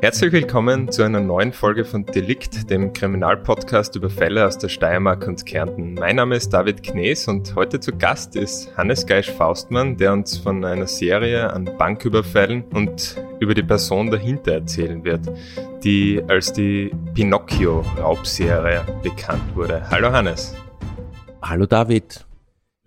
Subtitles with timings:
[0.00, 5.26] Herzlich willkommen zu einer neuen Folge von Delikt, dem Kriminalpodcast über Fälle aus der Steiermark
[5.26, 5.94] und Kärnten.
[5.94, 10.64] Mein Name ist David Knees und heute zu Gast ist Hannes Geisch-Faustmann, der uns von
[10.64, 15.22] einer Serie an Banküberfällen und über die Person dahinter erzählen wird,
[15.82, 19.82] die als die Pinocchio-Raubserie bekannt wurde.
[19.90, 20.54] Hallo Hannes.
[21.42, 22.27] Hallo David.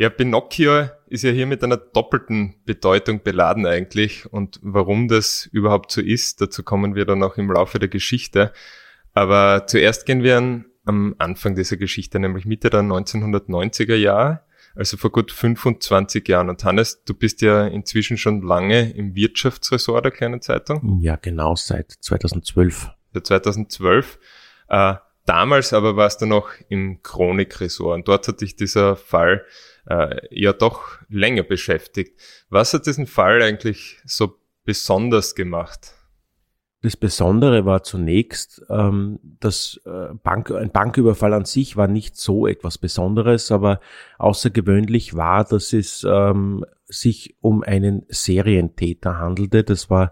[0.02, 4.26] Ja, Pinocchio ist ja hier mit einer doppelten Bedeutung beladen eigentlich.
[4.34, 8.52] Und warum das überhaupt so ist, dazu kommen wir dann auch im Laufe der Geschichte.
[9.14, 14.42] Aber zuerst gehen wir an, am Anfang dieser Geschichte, nämlich Mitte der 1990er Jahre,
[14.74, 16.50] also vor gut 25 Jahren.
[16.50, 21.00] Und Hannes, du bist ja inzwischen schon lange im Wirtschaftsressort der kleinen Zeitung.
[21.00, 22.90] Ja, genau, seit 2012.
[23.14, 24.18] Seit 2012.
[24.68, 24.96] Äh,
[25.28, 29.46] damals aber warst du noch im Chronikressort und dort hat dich dieser Fall
[29.88, 32.20] äh, ja doch länger beschäftigt.
[32.50, 35.94] Was hat diesen Fall eigentlich so besonders gemacht?
[36.84, 42.48] Das Besondere war zunächst, ähm, dass äh, Bank, ein Banküberfall an sich war nicht so
[42.48, 43.80] etwas Besonderes, aber
[44.18, 49.64] außergewöhnlich war, dass es ähm, sich um einen Serientäter handelte.
[49.64, 50.10] Das war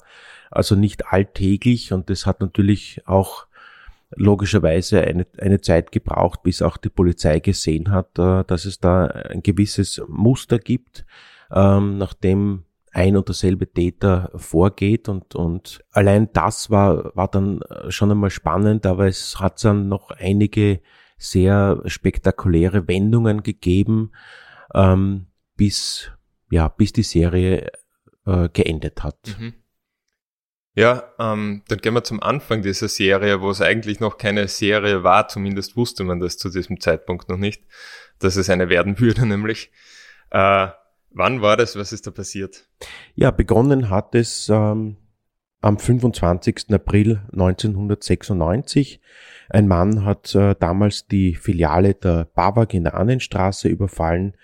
[0.52, 3.48] also nicht alltäglich und das hat natürlich auch
[4.16, 9.06] logischerweise eine, eine Zeit gebraucht, bis auch die Polizei gesehen hat, äh, dass es da
[9.06, 11.06] ein gewisses Muster gibt,
[11.52, 18.12] ähm, nachdem ein und derselbe Täter vorgeht und, und allein das war, war dann schon
[18.12, 20.82] einmal spannend, aber es hat dann noch einige
[21.20, 24.12] sehr spektakuläre Wendungen gegeben,
[24.74, 26.12] ähm, bis,
[26.50, 27.70] ja, bis die Serie
[28.26, 29.38] äh, geendet hat.
[29.38, 29.54] Mhm.
[30.80, 35.04] Ja, ähm, dann gehen wir zum Anfang dieser Serie, wo es eigentlich noch keine Serie
[35.04, 37.64] war, zumindest wusste man das zu diesem Zeitpunkt noch nicht,
[38.20, 39.72] dass es eine werden würde, nämlich.
[40.32, 40.68] Äh,
[41.10, 41.76] wann war das?
[41.76, 42.70] Was ist da passiert?
[43.14, 44.96] Ja, begonnen hat es ähm,
[45.60, 46.68] am 25.
[46.72, 49.02] April 1996.
[49.50, 54.38] Ein Mann hat äh, damals die Filiale der BAWAG in der Annenstraße überfallen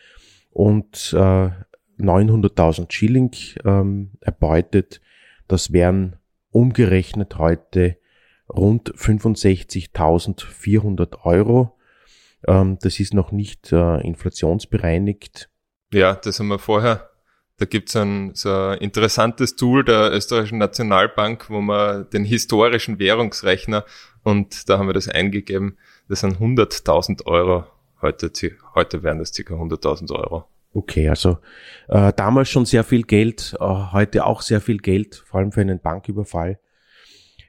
[0.51, 1.49] und äh,
[1.97, 3.31] 900.000 Schilling
[3.63, 4.99] ähm, erbeutet.
[5.47, 6.17] Das wären
[6.55, 7.97] umgerechnet heute
[8.47, 11.77] rund 65.400 Euro.
[12.47, 15.49] Ähm, das ist noch nicht äh, inflationsbereinigt.
[15.91, 17.09] Ja, das haben wir vorher.
[17.57, 23.83] Da gibt's ein so ein interessantes Tool der österreichischen Nationalbank, wo man den historischen Währungsrechner
[24.23, 25.77] und da haben wir das eingegeben.
[26.07, 27.65] Das sind 100.000 Euro.
[28.01, 28.31] Heute,
[28.75, 29.53] heute wären das ca.
[29.53, 30.47] 100.000 Euro.
[30.75, 31.37] Okay, also
[31.87, 35.61] äh, damals schon sehr viel Geld, äh, heute auch sehr viel Geld, vor allem für
[35.61, 36.59] einen Banküberfall.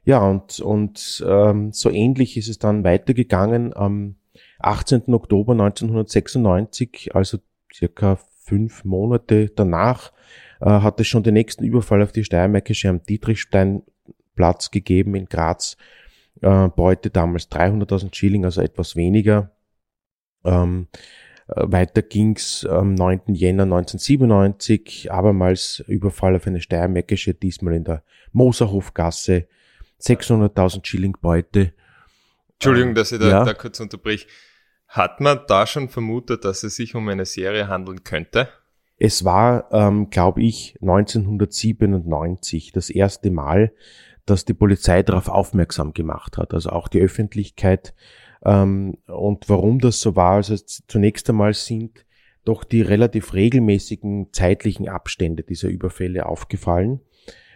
[0.05, 3.77] Ja, und, und ähm, so ähnlich ist es dann weitergegangen.
[3.77, 4.15] Am
[4.61, 5.13] 18.
[5.13, 7.39] Oktober 1996, also
[7.75, 10.13] circa fünf Monate danach,
[10.61, 15.77] äh, hat es schon den nächsten Überfall auf die Steiermärkische am Dietrichsteinplatz gegeben in Graz.
[16.43, 19.51] Äh, Beute damals 300.000 Schilling, also etwas weniger.
[20.45, 23.35] Ähm, äh, weiter ging's am 9.
[23.35, 28.03] Jänner 1997, abermals Überfall auf eine Steiermärkische, diesmal in der
[28.33, 29.47] Moserhofgasse,
[30.01, 31.73] 600.000 Schilling Beute.
[32.55, 33.45] Entschuldigung, dass ich da, ja.
[33.45, 34.27] da kurz unterbrich.
[34.89, 38.49] Hat man da schon vermutet, dass es sich um eine Serie handeln könnte?
[38.99, 43.73] Es war, ähm, glaube ich, 1997 das erste Mal,
[44.25, 46.55] dass die Polizei darauf aufmerksam gemacht hat.
[46.55, 47.95] Also auch die Öffentlichkeit
[48.47, 52.07] ähm, und warum das so war, also zunächst einmal sind
[52.45, 57.01] doch die relativ regelmäßigen zeitlichen Abstände dieser Überfälle aufgefallen.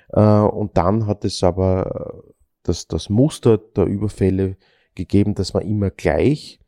[0.08, 2.32] Äh, und dann hat es aber äh,
[2.64, 4.56] das, das Muster der Überfälle
[4.96, 6.58] gegeben, das war immer gleich.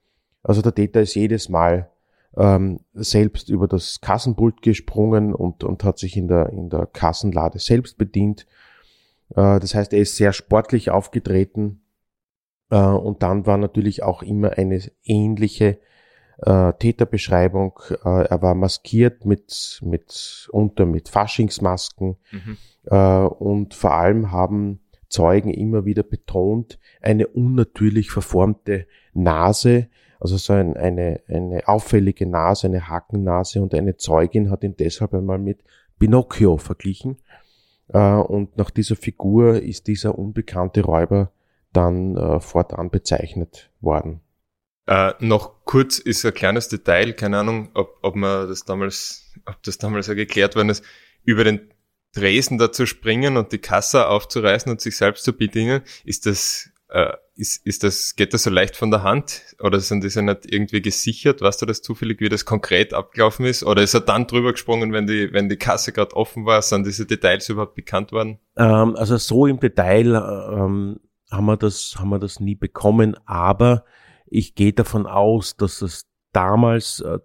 [0.44, 1.90] Also der Täter ist jedes Mal
[2.36, 7.58] ähm, selbst über das Kassenpult gesprungen und, und hat sich in der, in der Kassenlade
[7.58, 8.46] selbst bedient.
[9.30, 11.81] Äh, das heißt, er ist sehr sportlich aufgetreten
[12.76, 15.78] und dann war natürlich auch immer eine ähnliche
[16.38, 17.78] äh, Täterbeschreibung.
[18.04, 22.56] Äh, er war maskiert mit, mit unter mit Faschingsmasken mhm.
[22.84, 29.88] äh, und vor allem haben Zeugen immer wieder betont, eine unnatürlich verformte Nase,
[30.18, 35.12] also so ein, eine, eine auffällige Nase, eine Hakennase und eine Zeugin hat ihn deshalb
[35.14, 35.62] einmal mit
[35.98, 37.18] Pinocchio verglichen.
[37.88, 41.32] Äh, und nach dieser Figur ist dieser unbekannte Räuber
[41.72, 44.20] dann äh, fortan bezeichnet worden.
[44.86, 49.62] Äh, noch kurz ist ein kleines Detail, keine Ahnung, ob, ob man das damals, ob
[49.62, 50.84] das damals ja geklärt worden ist,
[51.24, 51.72] über den
[52.12, 56.68] Tresen da zu springen und die Kasse aufzureißen und sich selbst zu bedienen, ist das
[56.94, 59.56] Äh, ist, ist das, geht das so leicht von der Hand?
[59.60, 61.40] Oder sind diese nicht irgendwie gesichert?
[61.40, 63.64] Weißt du das zufällig, wie das konkret abgelaufen ist?
[63.64, 66.60] Oder ist er dann drüber gesprungen, wenn die, wenn die Kasse gerade offen war?
[66.60, 68.40] Sind diese Details überhaupt bekannt worden?
[68.58, 70.14] Ähm, also so im Detail
[70.52, 71.00] ähm,
[71.32, 73.84] haben wir das, haben wir das nie bekommen, aber
[74.26, 77.18] ich gehe davon aus, dass es damals äh,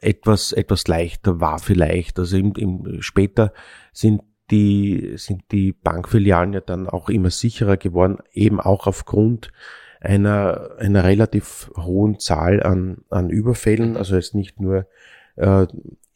[0.00, 2.18] etwas, etwas leichter war vielleicht.
[2.18, 3.52] Also im, im, später
[3.92, 9.50] sind die, sind die Bankfilialen ja dann auch immer sicherer geworden, eben auch aufgrund
[10.00, 14.86] einer, einer relativ hohen Zahl an, an Überfällen, also jetzt nicht nur
[15.36, 15.66] äh,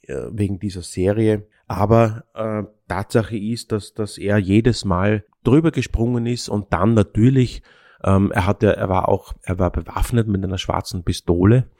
[0.06, 1.46] wegen dieser Serie.
[1.66, 7.62] Aber äh, Tatsache ist, dass, dass er jedes Mal drüber gesprungen ist und dann natürlich,
[8.04, 11.70] ähm, er hatte, er war auch, er war bewaffnet mit einer schwarzen Pistole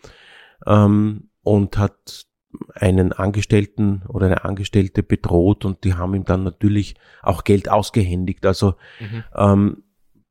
[0.67, 2.27] ähm, und hat
[2.75, 8.47] einen Angestellten oder eine Angestellte bedroht und die haben ihm dann natürlich auch Geld ausgehändigt.
[8.47, 9.25] Also mhm.
[9.35, 9.83] ähm,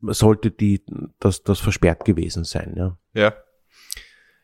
[0.02, 0.84] sollte die
[1.20, 2.74] das, das versperrt gewesen sein.
[2.78, 2.98] Ja.
[3.14, 3.34] Ja.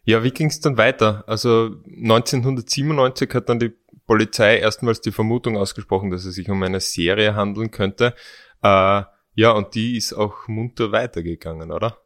[0.04, 1.24] Ja, wie ging es dann weiter?
[1.28, 3.72] Also 1997 hat dann die
[4.11, 8.13] Polizei erstmals die Vermutung ausgesprochen, dass es sich um eine Serie handeln könnte.
[8.61, 9.03] Äh,
[9.35, 11.97] ja, und die ist auch munter weitergegangen, oder?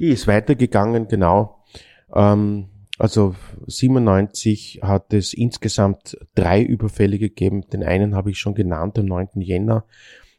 [0.00, 1.64] Die ist weitergegangen, genau.
[2.12, 3.36] Ähm, also
[3.68, 7.68] 97 hat es insgesamt drei Überfälle gegeben.
[7.70, 9.28] Den einen habe ich schon genannt, am 9.
[9.36, 9.84] Jänner.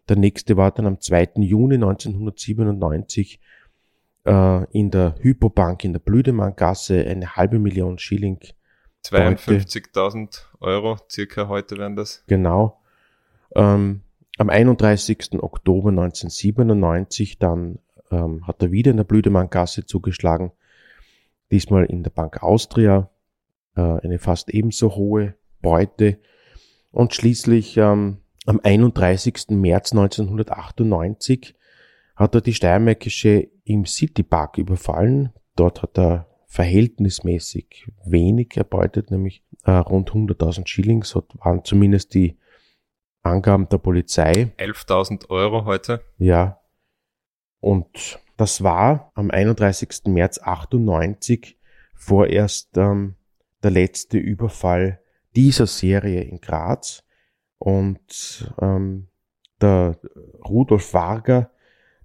[0.09, 1.29] Der nächste war dann am 2.
[1.37, 3.39] Juni 1997
[4.25, 8.39] äh, in der Hypobank in der Blüdemanngasse eine halbe Million Schilling.
[9.05, 12.23] 52.000 Euro circa heute wären das.
[12.27, 12.81] Genau.
[13.55, 14.01] Ähm,
[14.37, 15.41] am 31.
[15.41, 17.79] Oktober 1997 dann
[18.11, 20.51] ähm, hat er wieder in der Blüdemanngasse zugeschlagen
[21.51, 23.09] diesmal in der Bank Austria
[23.75, 26.19] äh, eine fast ebenso hohe Beute
[26.91, 29.49] und schließlich ähm, am 31.
[29.49, 31.55] März 1998
[32.15, 35.31] hat er die Steiermärkische im Citypark überfallen.
[35.55, 42.37] Dort hat er verhältnismäßig wenig erbeutet, nämlich äh, rund 100.000 Schilling, so waren zumindest die
[43.21, 44.51] Angaben der Polizei.
[44.57, 46.01] 11.000 Euro heute.
[46.17, 46.59] Ja.
[47.59, 50.05] Und das war am 31.
[50.07, 51.57] März 98
[51.93, 53.15] vorerst ähm,
[53.61, 55.01] der letzte Überfall
[55.35, 57.03] dieser Serie in Graz.
[57.59, 59.09] Und ähm,
[59.61, 59.99] der
[60.47, 61.51] Rudolf Varger,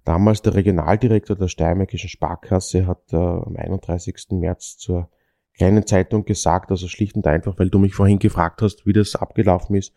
[0.05, 4.27] damals der Regionaldirektor der Steiermärkischen Sparkasse, hat äh, am 31.
[4.31, 5.09] März zur
[5.57, 9.15] kleinen Zeitung gesagt, also schlicht und einfach, weil du mich vorhin gefragt hast, wie das
[9.15, 9.93] abgelaufen ist.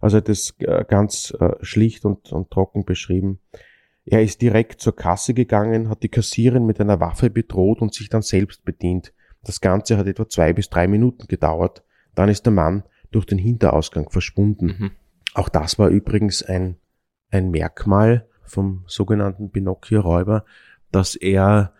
[0.00, 3.38] Also das äh, ganz äh, schlicht und, und trocken beschrieben.
[4.04, 8.08] Er ist direkt zur Kasse gegangen, hat die Kassierin mit einer Waffe bedroht und sich
[8.08, 9.12] dann selbst bedient.
[9.42, 11.82] Das Ganze hat etwa zwei bis drei Minuten gedauert.
[12.14, 14.66] Dann ist der Mann durch den Hinterausgang verschwunden.
[14.66, 14.90] Mhm.
[15.34, 16.76] Auch das war übrigens ein,
[17.30, 20.44] ein Merkmal vom sogenannten Pinocchio-Räuber,
[20.92, 21.72] dass er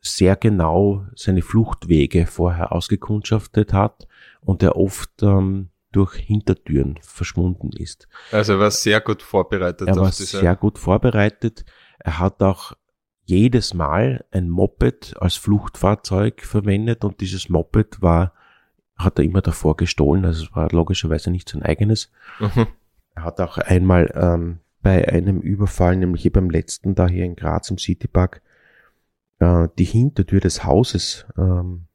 [0.00, 4.06] sehr genau seine Fluchtwege vorher ausgekundschaftet hat
[4.40, 8.08] und er oft ähm, durch Hintertüren verschwunden ist.
[8.30, 9.88] Also er war sehr gut vorbereitet.
[9.88, 11.64] Er war sehr gut vorbereitet.
[11.98, 12.74] Er hat auch
[13.24, 18.34] jedes Mal ein Moped als Fluchtfahrzeug verwendet und dieses Moped war,
[18.96, 22.12] hat er immer davor gestohlen, also es war logischerweise nicht sein eigenes.
[22.38, 22.66] Mhm.
[23.14, 27.70] Er hat auch einmal ähm, bei einem Überfall, nämlich beim letzten da hier in Graz
[27.70, 28.42] im Citypark,
[29.40, 31.86] äh, die Hintertür des Hauses ähm,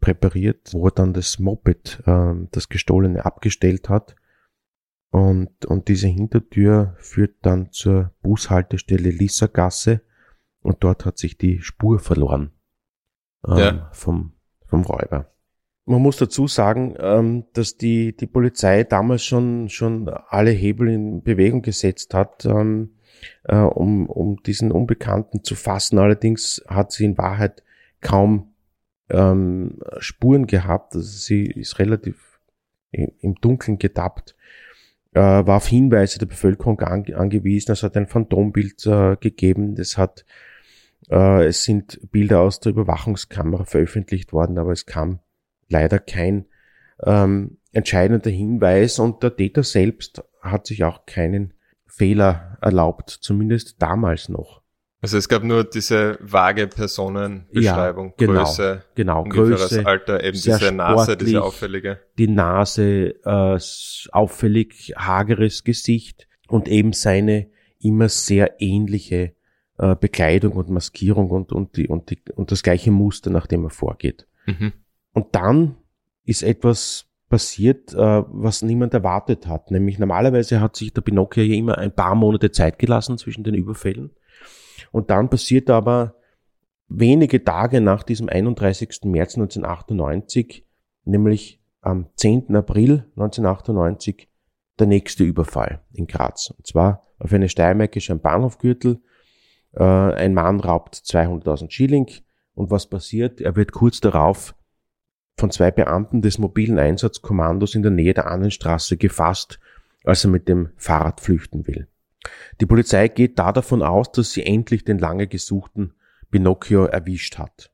[0.00, 4.14] präpariert, wo er dann das Moped, äh, das gestohlene, abgestellt hat.
[5.10, 10.02] Und, und diese Hintertür führt dann zur Bushaltestelle Lissagasse
[10.60, 12.52] und dort hat sich die Spur verloren
[13.48, 13.90] ähm, ja.
[13.92, 14.34] vom,
[14.66, 15.33] vom Räuber.
[15.86, 21.22] Man muss dazu sagen, ähm, dass die, die Polizei damals schon, schon alle Hebel in
[21.22, 22.94] Bewegung gesetzt hat, ähm,
[23.44, 25.98] äh, um, um diesen Unbekannten zu fassen.
[25.98, 27.62] Allerdings hat sie in Wahrheit
[28.00, 28.54] kaum
[29.10, 30.94] ähm, Spuren gehabt.
[30.94, 32.40] Also sie ist relativ
[32.90, 34.36] im Dunkeln getappt,
[35.14, 37.72] äh, war auf Hinweise der Bevölkerung ange angewiesen.
[37.72, 39.74] Es hat ein Phantombild äh, gegeben.
[39.74, 40.24] Das hat,
[41.06, 45.20] es sind Bilder aus der Überwachungskamera veröffentlicht worden, aber es kam
[45.74, 46.46] leider kein
[47.04, 51.54] ähm, entscheidender Hinweis und der Täter selbst hat sich auch keinen
[51.86, 54.62] Fehler erlaubt, zumindest damals noch.
[55.00, 60.72] Also es gab nur diese vage Personenbeschreibung, ja, genau, Größe, genau, Größe, Alter, eben diese
[60.72, 62.00] Nase, diese auffällige.
[62.16, 63.58] Die Nase, äh,
[64.12, 67.50] auffällig hageres Gesicht und eben seine
[67.80, 69.34] immer sehr ähnliche
[69.76, 73.64] äh, Bekleidung und Maskierung und, und, die, und, die, und das gleiche Muster, nach dem
[73.64, 74.26] er vorgeht.
[74.46, 74.72] Mhm.
[75.14, 75.76] Und dann
[76.24, 77.96] ist etwas passiert, äh,
[78.28, 79.70] was niemand erwartet hat.
[79.70, 83.54] Nämlich normalerweise hat sich der Pinocchio ja immer ein paar Monate Zeit gelassen zwischen den
[83.54, 84.10] Überfällen.
[84.92, 86.16] Und dann passiert aber
[86.88, 89.04] wenige Tage nach diesem 31.
[89.04, 90.66] März 1998,
[91.04, 92.54] nämlich am 10.
[92.54, 94.28] April 1998,
[94.78, 96.50] der nächste Überfall in Graz.
[96.56, 99.00] Und zwar auf eine Steiermärkische Bahnhofgürtel.
[99.72, 102.10] Äh, ein Mann raubt 200.000 Schilling.
[102.54, 103.40] Und was passiert?
[103.40, 104.54] Er wird kurz darauf
[105.36, 109.58] von zwei Beamten des mobilen Einsatzkommandos in der Nähe der Annenstraße gefasst,
[110.04, 111.88] als er mit dem Fahrrad flüchten will.
[112.60, 115.94] Die Polizei geht da davon aus, dass sie endlich den lange gesuchten
[116.30, 117.70] Pinocchio erwischt hat.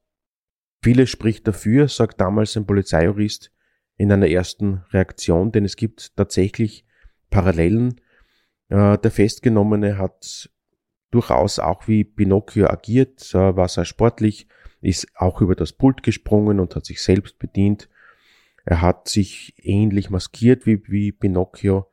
[0.82, 3.52] Vieles spricht dafür, sagt damals ein Polizeijurist
[3.96, 6.86] in einer ersten Reaktion, denn es gibt tatsächlich
[7.28, 8.00] Parallelen.
[8.68, 10.50] Äh, der Festgenommene hat
[11.10, 14.48] durchaus auch wie Pinocchio agiert, äh, war sehr sportlich,
[14.80, 17.88] ist auch über das Pult gesprungen und hat sich selbst bedient.
[18.64, 21.90] Er hat sich ähnlich maskiert wie, wie Pinocchio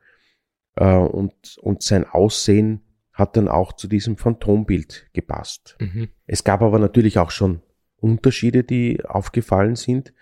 [0.76, 5.76] äh, und, und sein Aussehen hat dann auch zu diesem Phantombild gepasst.
[5.80, 6.08] Mhm.
[6.26, 7.62] Es gab aber natürlich auch schon
[7.96, 10.14] Unterschiede, die aufgefallen sind.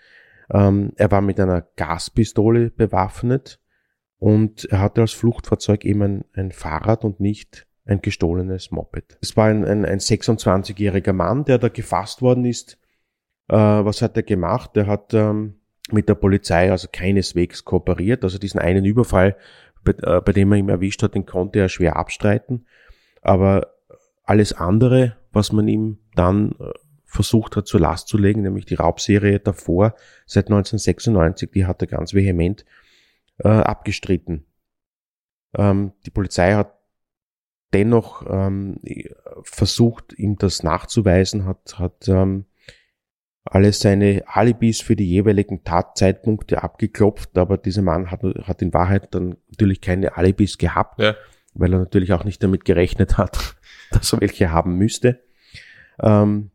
[0.51, 3.59] Ähm, er war mit einer Gaspistole bewaffnet
[4.17, 9.17] und er hatte als Fluchtfahrzeug eben ein, ein Fahrrad und nicht ein gestohlenes Moped.
[9.21, 12.77] Es war ein, ein, ein 26-jähriger Mann, der da gefasst worden ist.
[13.47, 14.75] Äh, was hat er gemacht?
[14.75, 15.55] Er hat ähm,
[15.89, 18.23] mit der Polizei also keineswegs kooperiert.
[18.23, 19.37] Also diesen einen Überfall,
[19.83, 22.65] bei, äh, bei dem er ihn erwischt hat, den konnte er schwer abstreiten.
[23.21, 23.73] Aber
[24.23, 26.71] alles andere, was man ihm dann äh,
[27.05, 31.87] versucht hat zur Last zu legen, nämlich die Raubserie davor, seit 1996, die hat er
[31.87, 32.65] ganz vehement
[33.39, 34.45] äh, abgestritten.
[35.57, 36.76] Ähm, die Polizei hat
[37.73, 38.79] dennoch ähm,
[39.43, 42.45] versucht, ihm das nachzuweisen, hat, hat ähm,
[43.43, 49.13] alle seine Alibis für die jeweiligen Tatzeitpunkte abgeklopft, aber dieser Mann hat, hat in Wahrheit
[49.13, 51.15] dann natürlich keine Alibis gehabt, ja.
[51.53, 53.55] weil er natürlich auch nicht damit gerechnet hat,
[53.91, 55.23] dass er welche haben müsste.
[56.01, 56.51] Ähm,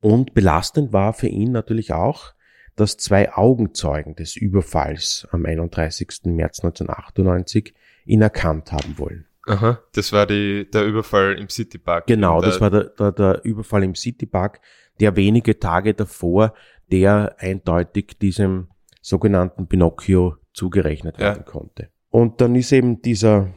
[0.00, 2.34] und belastend war für ihn natürlich auch,
[2.76, 6.08] dass zwei Augenzeugen des Überfalls am 31.
[6.24, 7.74] März 1998
[8.04, 9.26] ihn erkannt haben wollen.
[9.46, 12.06] Aha, das war die, der Überfall im Citypark.
[12.06, 14.60] Genau, das war der, der, der Überfall im Citypark,
[15.00, 16.54] der wenige Tage davor,
[16.90, 18.68] der eindeutig diesem
[19.02, 21.50] sogenannten Pinocchio zugerechnet werden ja.
[21.50, 21.88] konnte.
[22.10, 23.52] Und dann ist eben dieser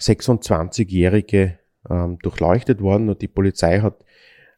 [0.00, 4.04] 26-Jährige ähm, durchleuchtet worden und die Polizei hat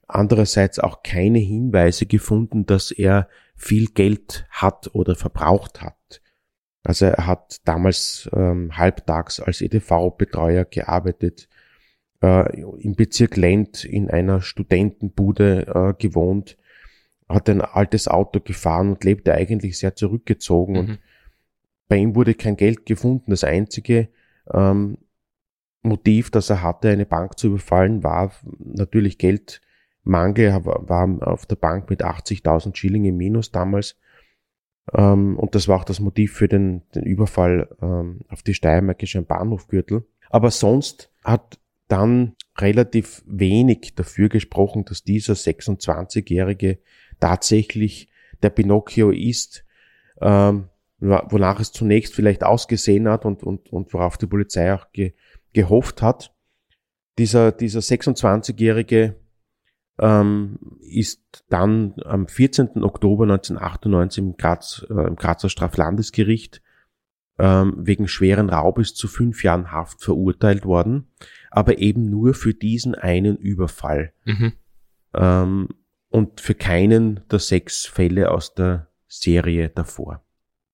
[0.09, 5.96] andererseits auch keine Hinweise gefunden, dass er viel Geld hat oder verbraucht hat.
[6.87, 11.49] Also er hat damals ähm, halbtags als EDV-Betreuer gearbeitet,
[12.23, 16.57] äh, im Bezirk Lent in einer Studentenbude äh, gewohnt,
[17.29, 20.79] hat ein altes Auto gefahren und lebte eigentlich sehr zurückgezogen mhm.
[20.79, 20.99] und
[21.89, 23.33] bei ihm wurde kein Geld gefunden.
[23.33, 24.09] Das einzige
[24.55, 24.99] ähm,
[25.83, 30.47] Motiv, das er hatte, eine Bank zu überfallen, war natürlich Geldmangel.
[30.47, 33.97] Er war auf der Bank mit 80.000 Schilling im Minus damals
[34.95, 39.23] ähm, und das war auch das Motiv für den, den Überfall ähm, auf die Steiermärkische
[39.23, 40.07] Bahnhofgürtel.
[40.31, 46.79] Aber sonst hat dann relativ wenig dafür gesprochen, dass dieser 26-Jährige
[47.21, 48.09] tatsächlich
[48.43, 49.65] der Pinocchio ist,
[50.21, 55.13] ähm, wonach es zunächst vielleicht ausgesehen hat und, und, und worauf die Polizei auch ge,
[55.53, 56.35] gehofft hat.
[57.19, 59.17] Dieser, dieser 26-Jährige
[59.99, 62.83] ähm, ist dann am 14.
[62.83, 66.63] Oktober 1998 im, Graz, äh, im Grazer Straflandesgericht
[67.39, 71.09] ähm, wegen schweren Raubes zu fünf Jahren Haft verurteilt worden,
[71.51, 74.53] aber eben nur für diesen einen Überfall mhm.
[75.15, 75.69] ähm,
[76.09, 80.23] und für keinen der sechs Fälle aus der Serie davor.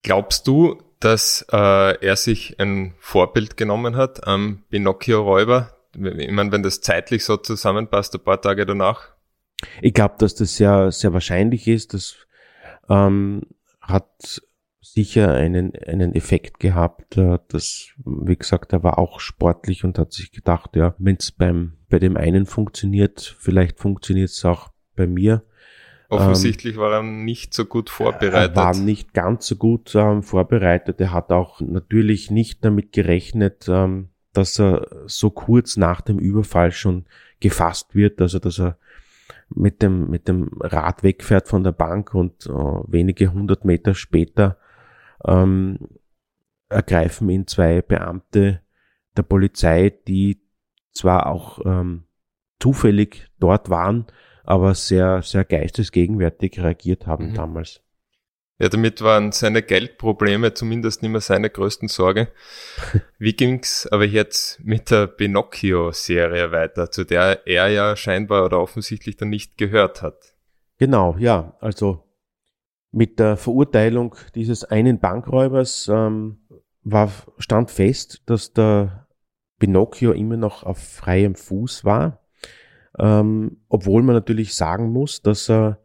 [0.03, 1.57] Glaubst du, dass äh,
[2.01, 8.15] er sich ein Vorbild genommen hat am Pinocchio-Räuber, ich meine, wenn das zeitlich so zusammenpasst,
[8.15, 9.12] ein paar Tage danach?
[9.81, 11.95] Ich glaube, dass das sehr, sehr wahrscheinlich ist.
[11.95, 12.17] Das
[12.89, 13.43] ähm,
[13.81, 14.43] hat
[14.81, 17.17] sicher einen, einen Effekt gehabt.
[17.17, 21.33] Äh, das, wie gesagt, er war auch sportlich und hat sich gedacht, ja, wenn es
[21.33, 25.45] beim bei dem einen funktioniert, vielleicht funktioniert es auch bei mir.
[26.09, 28.57] Offensichtlich ähm, war er nicht so gut vorbereitet.
[28.57, 31.01] Er war nicht ganz so gut ähm, vorbereitet.
[31.01, 36.73] Er hat auch natürlich nicht damit gerechnet, ähm, dass er so kurz nach dem Überfall
[36.73, 37.05] schon
[37.41, 38.79] gefasst wird, also dass er
[39.55, 44.59] mit dem, mit dem Rad wegfährt von der Bank und äh, wenige hundert Meter später
[45.25, 45.79] ähm,
[46.69, 48.61] ergreifen ihn zwei Beamte
[49.17, 50.41] der Polizei, die
[50.93, 52.05] zwar auch ähm,
[52.61, 54.07] zufällig dort waren,
[54.45, 57.35] aber sehr, sehr geistesgegenwärtig reagiert haben mhm.
[57.35, 57.82] damals.
[58.63, 62.29] Ja, damit waren seine Geldprobleme zumindest nicht mehr seine größten Sorge.
[63.19, 69.17] Wie ging's aber jetzt mit der Pinocchio-Serie weiter, zu der er ja scheinbar oder offensichtlich
[69.17, 70.37] dann nicht gehört hat?
[70.79, 72.05] Genau, ja, also
[72.93, 76.39] mit der Verurteilung dieses einen Bankräubers ähm,
[76.85, 79.09] war, stand fest, dass der
[79.59, 82.21] Pinocchio immer noch auf freiem Fuß war,
[82.97, 85.81] ähm, obwohl man natürlich sagen muss, dass er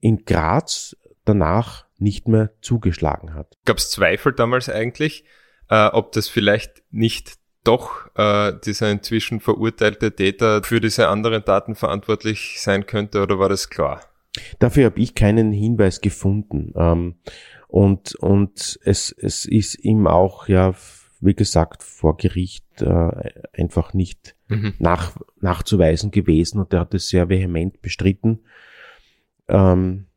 [0.00, 3.56] in Graz danach nicht mehr zugeschlagen hat.
[3.64, 5.24] Gab es Zweifel damals eigentlich,
[5.68, 11.74] äh, ob das vielleicht nicht doch äh, dieser inzwischen verurteilte Täter für diese anderen Daten
[11.74, 14.00] verantwortlich sein könnte oder war das klar?
[14.58, 16.72] Dafür habe ich keinen Hinweis gefunden.
[16.76, 17.16] Ähm,
[17.66, 20.74] und und es, es ist ihm auch, ja,
[21.20, 24.74] wie gesagt, vor Gericht äh, einfach nicht mhm.
[24.78, 28.40] nach, nachzuweisen gewesen und er hat es sehr vehement bestritten.
[29.48, 30.07] Ähm,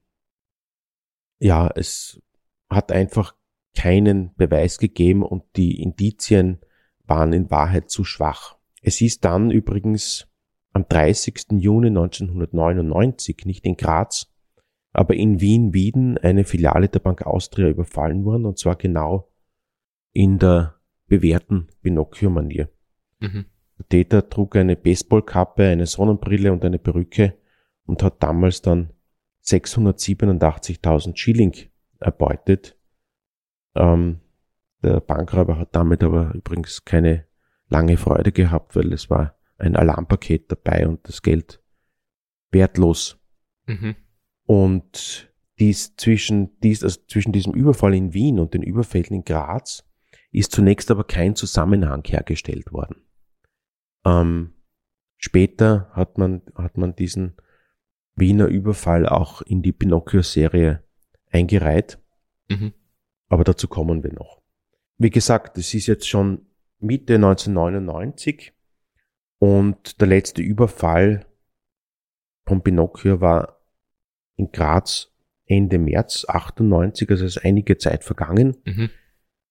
[1.41, 2.21] ja, es
[2.69, 3.35] hat einfach
[3.75, 6.59] keinen Beweis gegeben und die Indizien
[7.05, 8.57] waren in Wahrheit zu schwach.
[8.81, 10.27] Es ist dann übrigens
[10.71, 11.45] am 30.
[11.57, 14.31] Juni 1999, nicht in Graz,
[14.93, 19.31] aber in Wien-Wieden eine Filiale der Bank Austria überfallen worden und zwar genau
[20.13, 20.75] in der
[21.07, 22.69] bewährten Pinocchio-Manier.
[23.19, 23.45] Mhm.
[23.79, 27.33] Der Täter trug eine Baseballkappe, eine Sonnenbrille und eine Perücke
[27.85, 28.91] und hat damals dann
[29.43, 31.55] 687.000 Schilling
[31.99, 32.77] erbeutet.
[33.75, 34.19] Ähm,
[34.83, 37.25] der Bankräuber hat damit aber übrigens keine
[37.67, 41.63] lange Freude gehabt, weil es war ein Alarmpaket dabei und das Geld
[42.51, 43.19] wertlos.
[43.67, 43.95] Mhm.
[44.45, 49.87] Und dies zwischen, dies, also zwischen diesem Überfall in Wien und den Überfällen in Graz
[50.31, 53.03] ist zunächst aber kein Zusammenhang hergestellt worden.
[54.05, 54.53] Ähm,
[55.17, 57.35] später hat man, hat man diesen
[58.15, 60.83] Wiener Überfall auch in die Pinocchio-Serie
[61.31, 61.99] eingereiht.
[62.49, 62.73] Mhm.
[63.29, 64.41] Aber dazu kommen wir noch.
[64.97, 66.45] Wie gesagt, es ist jetzt schon
[66.79, 68.53] Mitte 1999
[69.39, 71.25] und der letzte Überfall
[72.45, 73.61] von Pinocchio war
[74.35, 75.11] in Graz
[75.45, 78.89] Ende März 98, also ist einige Zeit vergangen, mhm.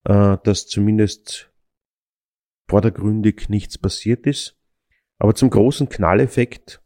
[0.05, 1.50] äh, dass zumindest
[2.69, 4.57] vordergründig nichts passiert ist.
[5.19, 6.81] Aber zum großen Knalleffekt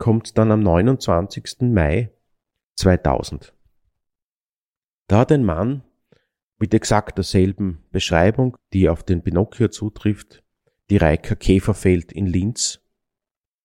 [0.00, 1.60] kommt dann am 29.
[1.60, 2.10] Mai
[2.76, 3.54] 2000.
[5.06, 5.84] Da hat ein Mann
[6.58, 10.42] mit exakt derselben Beschreibung, die auf den Pinocchio zutrifft,
[10.88, 12.80] die Reika Käferfeld in Linz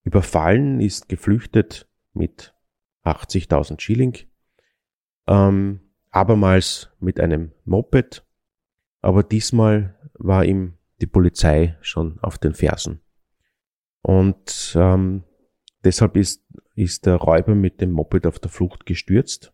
[0.03, 2.53] überfallen, ist geflüchtet mit
[3.05, 4.17] 80.000 Schilling,
[5.27, 5.79] ähm,
[6.11, 8.25] abermals mit einem Moped,
[9.01, 12.99] aber diesmal war ihm die Polizei schon auf den Fersen.
[14.01, 15.23] Und ähm,
[15.85, 16.43] Deshalb ist,
[16.73, 19.53] ist der Räuber mit dem Moped auf der Flucht gestürzt.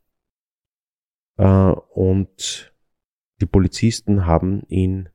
[1.38, 2.74] Äh, und
[3.42, 5.10] die Polizisten haben ihn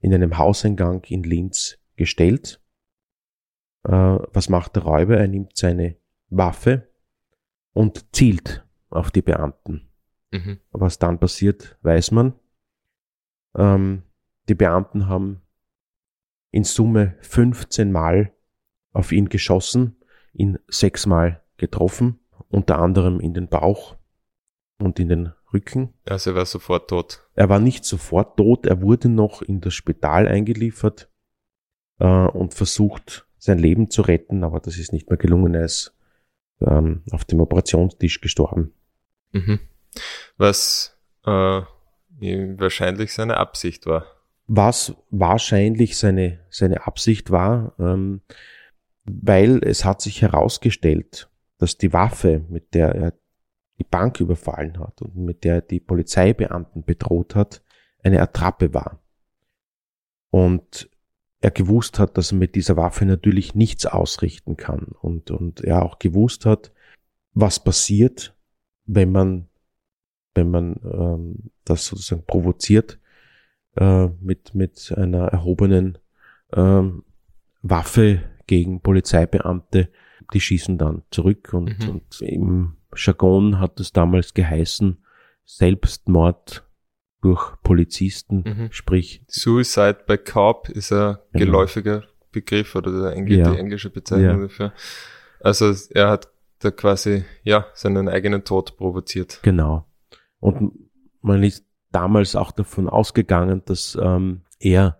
[0.00, 2.62] in einem Hauseingang in Linz gestellt.
[3.84, 5.18] Äh, was macht der Räuber?
[5.18, 5.96] Er nimmt seine
[6.30, 6.88] Waffe
[7.74, 9.90] und zielt auf die Beamten.
[10.32, 10.60] Mhm.
[10.70, 12.32] Was dann passiert, weiß man.
[13.54, 14.02] Ähm,
[14.48, 15.42] die Beamten haben
[16.50, 18.32] in Summe 15 Mal
[18.92, 19.96] auf ihn geschossen
[20.34, 23.96] ihn sechsmal getroffen, unter anderem in den Bauch
[24.78, 25.94] und in den Rücken.
[26.06, 27.26] Also er war sofort tot.
[27.34, 31.08] Er war nicht sofort tot, er wurde noch in das Spital eingeliefert
[32.00, 35.54] äh, und versucht, sein Leben zu retten, aber das ist nicht mehr gelungen.
[35.54, 35.94] Er ist
[36.60, 38.72] ähm, auf dem Operationstisch gestorben.
[39.32, 39.60] Mhm.
[40.36, 41.62] Was äh,
[42.20, 44.06] wahrscheinlich seine Absicht war.
[44.46, 48.20] Was wahrscheinlich seine, seine Absicht war, ähm,
[49.04, 53.12] weil es hat sich herausgestellt, dass die Waffe, mit der er
[53.78, 57.62] die Bank überfallen hat und mit der er die Polizeibeamten bedroht hat,
[58.02, 59.00] eine Attrappe war.
[60.30, 60.88] Und
[61.40, 65.82] er gewusst hat, dass er mit dieser Waffe natürlich nichts ausrichten kann und, und er
[65.82, 66.72] auch gewusst hat,
[67.34, 68.34] was passiert,
[68.86, 69.48] wenn man,
[70.34, 72.98] wenn man ähm, das sozusagen provoziert
[73.76, 75.98] äh, mit, mit einer erhobenen
[76.54, 77.04] ähm,
[77.62, 79.90] Waffe gegen Polizeibeamte,
[80.32, 81.88] die schießen dann zurück und, mhm.
[81.88, 85.04] und im Jargon hat es damals geheißen,
[85.44, 86.64] Selbstmord
[87.20, 88.68] durch Polizisten, mhm.
[88.70, 91.44] sprich Suicide by Cop ist ein genau.
[91.44, 93.50] geläufiger Begriff oder der Engl ja.
[93.50, 94.42] die englische Bezeichnung ja.
[94.42, 94.72] dafür.
[95.40, 96.28] Also er hat
[96.58, 99.40] da quasi ja seinen eigenen Tod provoziert.
[99.42, 99.86] Genau.
[100.40, 100.72] Und
[101.20, 104.98] man ist damals auch davon ausgegangen, dass ähm, er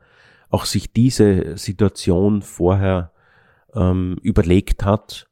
[0.51, 3.13] auch sich diese Situation vorher
[3.75, 5.29] ähm, überlegt hat,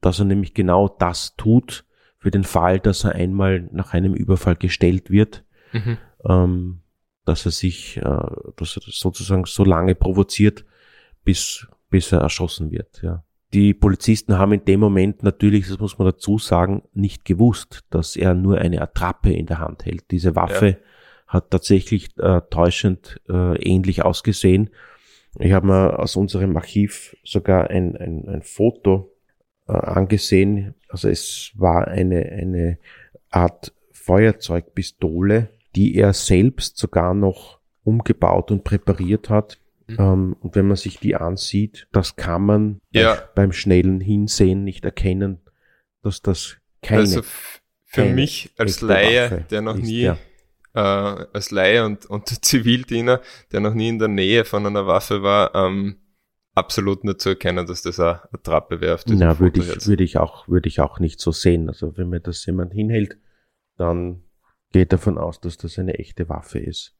[0.00, 1.84] dass er nämlich genau das tut,
[2.18, 5.98] für den Fall, dass er einmal nach einem Überfall gestellt wird, mhm.
[6.24, 6.80] ähm,
[7.24, 8.02] dass er sich, äh,
[8.56, 10.64] dass er sozusagen so lange provoziert,
[11.24, 13.02] bis, bis er erschossen wird.
[13.02, 13.24] Ja.
[13.54, 18.16] Die Polizisten haben in dem Moment natürlich, das muss man dazu sagen, nicht gewusst, dass
[18.16, 20.10] er nur eine Attrappe in der Hand hält.
[20.10, 20.76] Diese Waffe ja.
[21.26, 24.70] hat tatsächlich äh, täuschend äh, ähnlich ausgesehen.
[25.38, 29.12] Ich habe mir aus unserem Archiv sogar ein, ein, ein Foto
[29.68, 30.74] äh, angesehen.
[30.88, 32.78] Also es war eine, eine
[33.30, 39.58] Art Feuerzeugpistole, die er selbst sogar noch umgebaut und präpariert hat.
[39.86, 39.96] Mhm.
[39.98, 43.14] Ähm, und wenn man sich die ansieht, das kann man ja.
[43.14, 45.40] bei, beim schnellen Hinsehen nicht erkennen,
[46.02, 47.00] dass das keine.
[47.00, 50.18] Also für keine mich als Laie, der noch ist, nie ja.
[50.78, 53.20] Äh, als Laie und, und Zivildiener,
[53.52, 55.96] der noch nie in der Nähe von einer Waffe war, ähm,
[56.54, 58.98] absolut nicht zu erkennen, dass das eine Trappe wäre.
[59.06, 61.68] Na, würde ich, würde ich auch, würde ich auch nicht so sehen.
[61.68, 63.18] Also wenn mir das jemand hinhält,
[63.76, 64.22] dann
[64.72, 66.94] geht davon aus, dass das eine echte Waffe ist.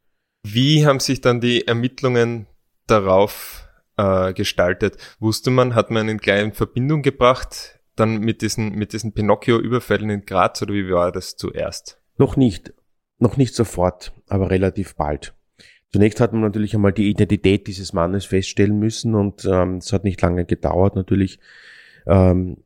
[0.45, 2.47] Wie haben sich dann die Ermittlungen
[2.87, 4.97] darauf äh, gestaltet?
[5.19, 10.25] Wusste man, hat man einen kleinen Verbindung gebracht dann mit diesen, mit diesen Pinocchio-Überfällen in
[10.25, 12.01] Graz oder wie war das zuerst?
[12.17, 12.73] Noch nicht,
[13.19, 15.35] noch nicht sofort, aber relativ bald.
[15.91, 20.05] Zunächst hat man natürlich einmal die Identität dieses Mannes feststellen müssen und ähm, es hat
[20.05, 21.41] nicht lange gedauert natürlich.
[22.07, 22.59] Ähm,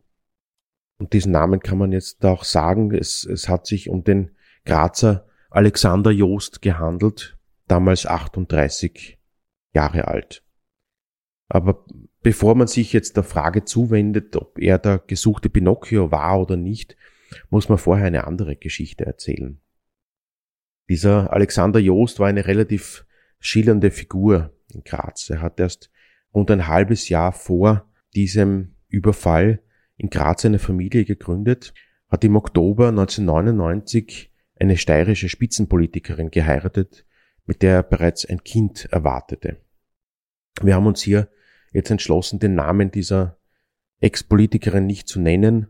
[0.98, 2.92] und diesen Namen kann man jetzt auch sagen.
[2.92, 4.32] Es, es hat sich um den
[4.64, 7.38] Grazer Alexander Joost gehandelt,
[7.68, 9.18] damals 38
[9.74, 10.42] Jahre alt.
[11.48, 11.84] Aber
[12.22, 16.96] bevor man sich jetzt der Frage zuwendet, ob er der gesuchte Pinocchio war oder nicht,
[17.50, 19.61] muss man vorher eine andere Geschichte erzählen.
[20.88, 23.06] Dieser Alexander Joost war eine relativ
[23.38, 25.30] schillernde Figur in Graz.
[25.30, 25.90] Er hat erst
[26.34, 29.62] rund ein halbes Jahr vor diesem Überfall
[29.96, 31.72] in Graz eine Familie gegründet,
[32.08, 37.06] hat im Oktober 1999 eine steirische Spitzenpolitikerin geheiratet,
[37.46, 39.58] mit der er bereits ein Kind erwartete.
[40.60, 41.28] Wir haben uns hier
[41.72, 43.38] jetzt entschlossen, den Namen dieser
[44.00, 45.68] Ex-Politikerin nicht zu nennen,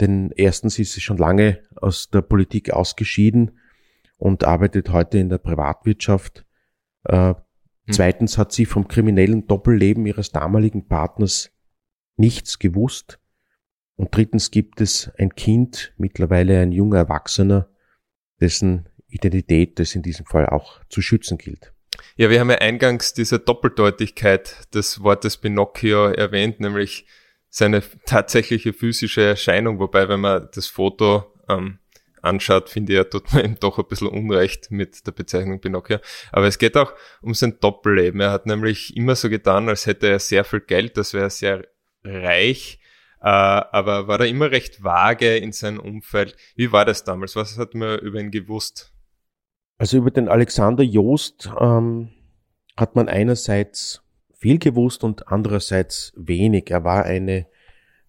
[0.00, 3.58] denn erstens ist sie schon lange aus der Politik ausgeschieden
[4.16, 6.44] und arbeitet heute in der Privatwirtschaft.
[7.04, 7.36] Äh, hm.
[7.90, 11.50] Zweitens hat sie vom kriminellen Doppelleben ihres damaligen Partners
[12.16, 13.18] nichts gewusst.
[13.96, 17.68] Und drittens gibt es ein Kind, mittlerweile ein junger Erwachsener,
[18.40, 21.72] dessen Identität es in diesem Fall auch zu schützen gilt.
[22.16, 27.06] Ja, wir haben ja eingangs diese Doppeldeutigkeit des Wortes Pinocchio erwähnt, nämlich
[27.48, 31.78] seine tatsächliche physische Erscheinung, wobei wenn man das Foto ähm,
[32.24, 35.98] anschaut, finde ich, ja, tut man ihm doch ein bisschen Unrecht mit der Bezeichnung Pinocchio.
[36.32, 38.20] Aber es geht auch um sein Doppelleben.
[38.20, 41.66] Er hat nämlich immer so getan, als hätte er sehr viel Geld, das wäre sehr
[42.02, 42.80] reich,
[43.20, 46.36] äh, aber war da immer recht vage in seinem Umfeld.
[46.56, 47.36] Wie war das damals?
[47.36, 48.92] Was hat man über ihn gewusst?
[49.78, 52.10] Also über den Alexander Joost ähm,
[52.76, 54.02] hat man einerseits
[54.34, 56.70] viel gewusst und andererseits wenig.
[56.70, 57.46] Er war eine,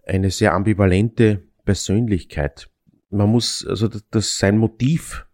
[0.04, 2.68] eine sehr ambivalente Persönlichkeit.
[3.10, 5.26] Man muss, also das, sein Motiv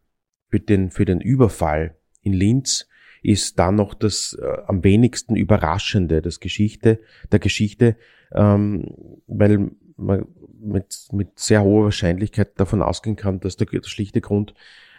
[0.49, 2.87] für den, für den Überfall in Linz
[3.23, 7.97] ist dann noch das äh, am wenigsten überraschende das Geschichte, der Geschichte,
[8.33, 8.95] ähm,
[9.27, 10.27] weil man
[10.61, 14.55] mit, mit sehr hoher Wahrscheinlichkeit davon ausgehen kann, dass der, der schlichte Grund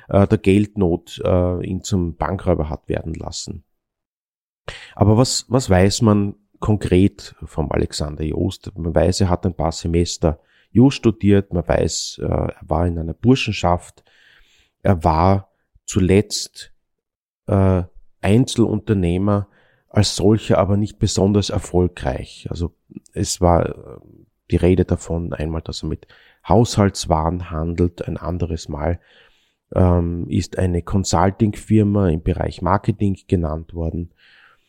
[0.09, 3.63] äh, der Geldnot äh, ihn zum Bankräuber hat werden lassen.
[4.95, 8.71] Aber was, was weiß man konkret vom Alexander Joost?
[8.77, 10.39] Man weiß, er hat ein paar Semester
[10.73, 14.03] Jus studiert, man weiß, äh, er war in einer Burschenschaft,
[14.81, 15.51] er war
[15.85, 16.73] zuletzt
[17.47, 17.83] äh,
[18.21, 19.47] Einzelunternehmer,
[19.87, 22.47] als solcher aber nicht besonders erfolgreich.
[22.49, 22.75] Also
[23.13, 23.99] es war äh,
[24.51, 26.07] die Rede davon einmal, dass er mit
[26.47, 28.99] Haushaltswaren handelt, ein anderes Mal
[29.75, 34.11] ähm, ist eine Consulting-Firma im Bereich Marketing genannt worden.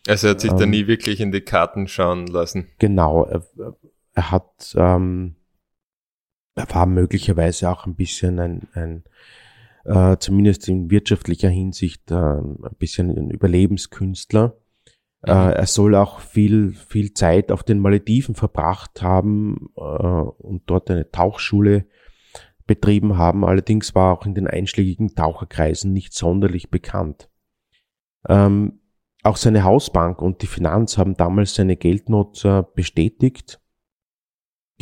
[0.07, 2.69] Also er hat sich ähm, da nie wirklich in die Karten schauen lassen.
[2.79, 3.43] Genau, er,
[4.14, 5.37] er hat, ähm,
[6.55, 9.05] war möglicherweise auch ein bisschen ein, ein
[9.85, 14.57] äh, zumindest in wirtschaftlicher Hinsicht äh, ein bisschen ein Überlebenskünstler.
[15.23, 15.31] Mhm.
[15.31, 20.90] Äh, er soll auch viel, viel Zeit auf den Malediven verbracht haben äh, und dort
[20.90, 21.87] eine Tauchschule
[22.67, 27.29] betrieben haben, allerdings war auch in den einschlägigen Taucherkreisen nicht sonderlich bekannt.
[28.27, 28.81] Ähm,
[29.23, 33.61] auch seine Hausbank und die Finanz haben damals seine Geldnot äh, bestätigt.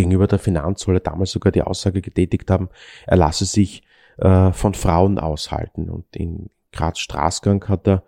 [0.03, 2.71] Gegenüber der Finanz soll er damals sogar die Aussage getätigt haben,
[3.07, 3.85] er lasse sich
[4.19, 5.89] äh, von Frauen aushalten.
[5.89, 8.03] Und in Graz Straßgang hat er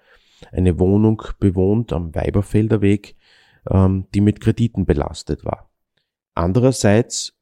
[0.50, 3.14] eine Wohnung bewohnt am Weiberfelder Weg,
[3.70, 5.70] ähm, die mit Krediten belastet war.
[6.34, 7.34] Andererseits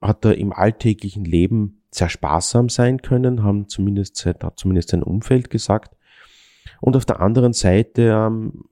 [0.00, 5.50] hat er im alltäglichen Leben sehr sparsam sein können, haben zumindest, hat zumindest sein Umfeld
[5.50, 5.96] gesagt.
[6.80, 8.64] Und auf der anderen Seite ähm,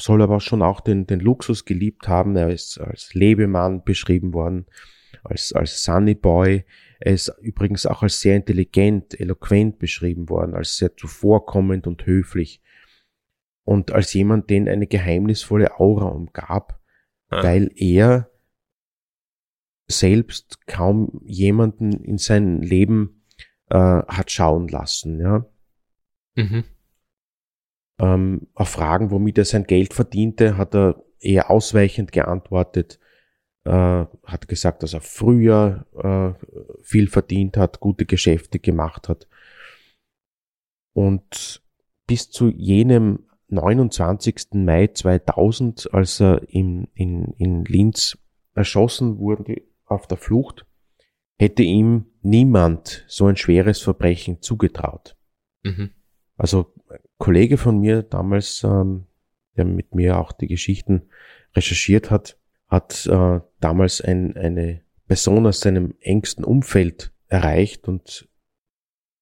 [0.00, 2.36] soll aber schon auch den, den Luxus geliebt haben.
[2.36, 4.66] Er ist als Lebemann beschrieben worden,
[5.24, 6.64] als, als Sunny Boy.
[7.00, 12.60] Er ist übrigens auch als sehr intelligent, eloquent beschrieben worden, als sehr zuvorkommend und höflich.
[13.64, 16.80] Und als jemand, den eine geheimnisvolle Aura umgab,
[17.30, 17.42] ja.
[17.42, 18.30] weil er
[19.86, 23.24] selbst kaum jemanden in sein Leben
[23.68, 25.20] äh, hat schauen lassen.
[25.20, 25.46] Ja.
[26.36, 26.64] Mhm.
[28.00, 32.98] Ähm, auf Fragen, womit er sein Geld verdiente, hat er eher ausweichend geantwortet,
[33.64, 33.70] äh,
[34.24, 39.28] hat gesagt, dass er früher äh, viel verdient hat, gute Geschäfte gemacht hat.
[40.94, 41.62] Und
[42.06, 44.54] bis zu jenem 29.
[44.54, 48.16] Mai 2000, als er in, in, in Linz
[48.54, 50.66] erschossen wurde auf der Flucht,
[51.38, 55.16] hätte ihm niemand so ein schweres Verbrechen zugetraut.
[55.64, 55.90] Mhm.
[56.36, 56.72] Also
[57.20, 59.04] Kollege von mir damals, ähm,
[59.56, 61.02] der mit mir auch die Geschichten
[61.54, 68.28] recherchiert hat, hat äh, damals ein, eine Person aus seinem engsten Umfeld erreicht und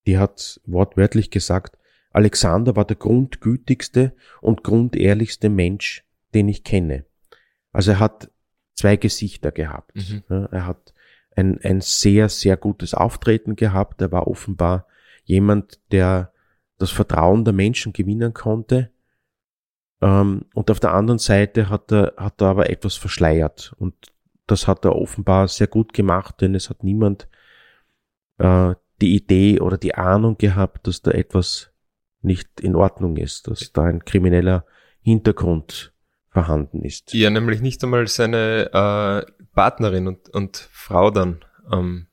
[0.06, 1.76] die hat wortwörtlich gesagt,
[2.10, 7.04] Alexander war der grundgütigste und grundehrlichste Mensch, den ich kenne.
[7.72, 8.30] Also er hat
[8.74, 9.96] zwei Gesichter gehabt.
[9.96, 10.48] Mhm.
[10.50, 10.94] Er hat
[11.36, 14.00] ein, ein sehr, sehr gutes Auftreten gehabt.
[14.00, 14.86] Er war offenbar
[15.24, 16.32] jemand, der
[16.78, 18.90] das Vertrauen der Menschen gewinnen konnte.
[20.00, 23.74] Ähm, und auf der anderen Seite hat er, hat er aber etwas verschleiert.
[23.78, 23.94] Und
[24.46, 27.28] das hat er offenbar sehr gut gemacht, denn es hat niemand
[28.38, 31.70] äh, die Idee oder die Ahnung gehabt, dass da etwas
[32.22, 34.64] nicht in Ordnung ist, dass da ein krimineller
[35.00, 35.92] Hintergrund
[36.30, 37.14] vorhanden ist.
[37.14, 41.44] Ja, nämlich nicht einmal seine äh, Partnerin und, und Frau dann.
[41.72, 42.06] Ähm,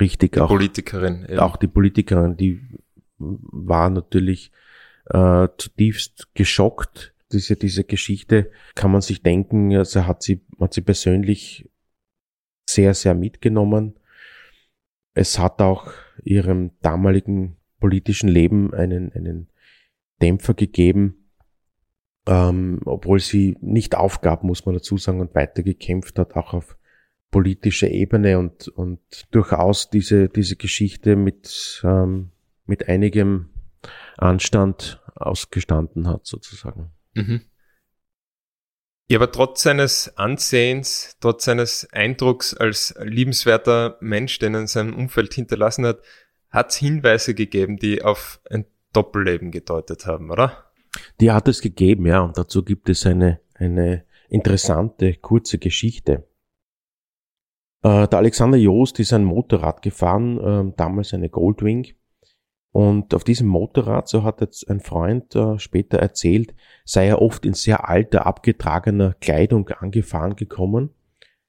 [0.00, 0.48] Richtig, die auch.
[0.48, 1.24] Politikerin.
[1.28, 1.38] Eben.
[1.38, 2.60] Auch die Politikerin, die
[3.18, 4.52] war natürlich
[5.06, 7.14] äh, zutiefst geschockt.
[7.32, 11.68] Diese, diese Geschichte kann man sich denken, also hat sie, hat sie persönlich
[12.68, 13.98] sehr, sehr mitgenommen.
[15.14, 15.90] Es hat auch
[16.22, 19.48] ihrem damaligen politischen Leben einen, einen
[20.22, 21.30] Dämpfer gegeben,
[22.26, 26.76] ähm, obwohl sie nicht aufgab, muss man dazu sagen, und weiter gekämpft hat, auch auf
[27.30, 29.00] politischer Ebene und, und
[29.30, 32.30] durchaus diese, diese Geschichte mit, ähm,
[32.68, 33.50] mit einigem
[34.16, 36.92] Anstand ausgestanden hat, sozusagen.
[37.14, 37.42] Mhm.
[39.10, 44.94] Ja, aber trotz seines Ansehens, trotz seines Eindrucks als liebenswerter Mensch, den er in seinem
[44.94, 46.02] Umfeld hinterlassen hat,
[46.50, 50.64] hat es Hinweise gegeben, die auf ein Doppelleben gedeutet haben, oder?
[51.20, 56.28] Die hat es gegeben, ja, und dazu gibt es eine, eine interessante, kurze Geschichte.
[57.82, 60.38] Äh, der Alexander Joost ist ein Motorrad gefahren,
[60.70, 61.94] äh, damals eine Goldwing.
[62.70, 66.54] Und auf diesem Motorrad, so hat jetzt ein Freund äh, später erzählt,
[66.84, 70.90] sei er oft in sehr alter, abgetragener Kleidung angefahren gekommen,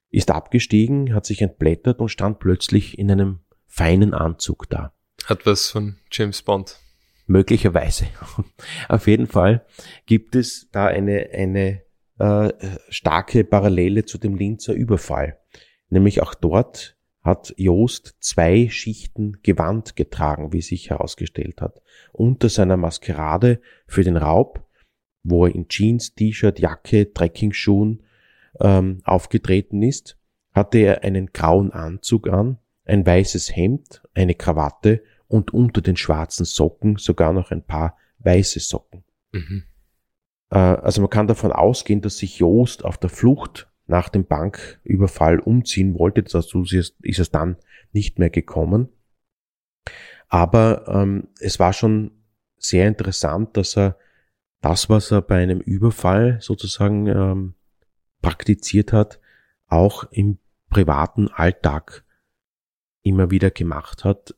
[0.10, 4.94] ist abgestiegen, hat sich entblättert und stand plötzlich in einem feinen Anzug da.
[5.26, 6.80] Hat was von James Bond.
[7.28, 8.08] Möglicherweise.
[8.90, 9.66] Auf jeden Fall
[10.08, 11.84] gibt es da eine, eine
[12.18, 12.52] äh,
[12.90, 15.38] starke Parallele zu dem Linzer Überfall.
[15.90, 16.98] Nämlich auch dort
[17.30, 21.82] hat Joost zwei Schichten Gewand getragen, wie sich herausgestellt hat.
[22.12, 24.68] Unter seiner Maskerade für den Raub,
[25.24, 28.04] wo er in Jeans, T-Shirt, Jacke, Trekkingschuhen
[28.60, 30.18] ähm, aufgetreten ist,
[30.54, 36.46] hatte er einen grauen Anzug an, ein weißes Hemd, eine Krawatte und unter den schwarzen
[36.46, 39.04] Socken sogar noch ein paar weiße Socken.
[39.32, 39.64] Mhm.
[40.50, 45.40] Äh, also man kann davon ausgehen, dass sich Joost auf der Flucht nach dem Banküberfall
[45.40, 46.24] umziehen wollte.
[46.24, 47.58] Dazu ist es dann
[47.92, 48.90] nicht mehr gekommen.
[50.28, 52.12] Aber ähm, es war schon
[52.58, 53.98] sehr interessant, dass er
[54.62, 57.56] das, was er bei einem Überfall sozusagen ähm,
[58.22, 59.20] praktiziert hat,
[59.68, 60.38] auch im
[60.70, 62.04] privaten Alltag
[63.02, 64.36] immer wieder gemacht hat.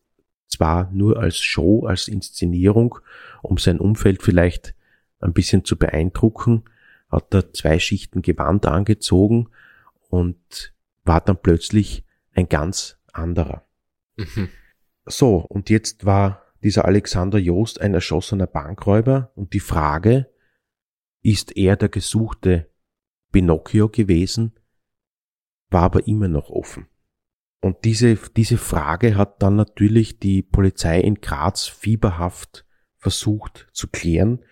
[0.47, 2.99] Zwar nur als Show, als Inszenierung,
[3.41, 4.75] um sein Umfeld vielleicht
[5.19, 6.63] ein bisschen zu beeindrucken,
[7.11, 9.49] hat er zwei Schichten Gewand angezogen
[10.09, 13.65] und war dann plötzlich ein ganz anderer.
[14.15, 14.49] Mhm.
[15.05, 20.29] So, und jetzt war dieser Alexander Joost ein erschossener Bankräuber und die Frage,
[21.23, 22.69] ist er der gesuchte
[23.31, 24.53] Pinocchio gewesen,
[25.69, 26.87] war aber immer noch offen.
[27.61, 32.65] Und diese, diese Frage hat dann natürlich die Polizei in Graz fieberhaft
[32.97, 34.43] versucht zu klären,